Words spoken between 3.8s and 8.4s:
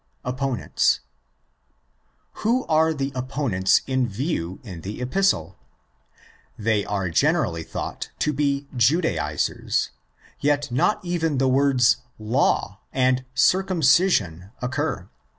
in view in the Epistle? They are generally thought to